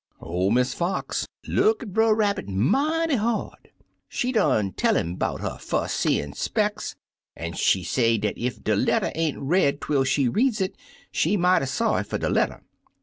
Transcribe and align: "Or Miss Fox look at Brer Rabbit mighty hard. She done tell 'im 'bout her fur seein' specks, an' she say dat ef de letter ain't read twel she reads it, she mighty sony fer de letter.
"Or 0.19 0.51
Miss 0.51 0.73
Fox 0.73 1.27
look 1.47 1.83
at 1.83 1.93
Brer 1.93 2.15
Rabbit 2.15 2.49
mighty 2.49 3.17
hard. 3.17 3.69
She 4.09 4.31
done 4.31 4.71
tell 4.73 4.97
'im 4.97 5.13
'bout 5.15 5.41
her 5.41 5.59
fur 5.59 5.87
seein' 5.87 6.33
specks, 6.33 6.95
an' 7.35 7.53
she 7.53 7.83
say 7.83 8.17
dat 8.17 8.33
ef 8.35 8.63
de 8.63 8.75
letter 8.75 9.11
ain't 9.13 9.37
read 9.37 9.79
twel 9.79 10.03
she 10.03 10.27
reads 10.27 10.59
it, 10.59 10.75
she 11.11 11.37
mighty 11.37 11.65
sony 11.65 12.03
fer 12.03 12.17
de 12.17 12.31
letter. 12.31 12.63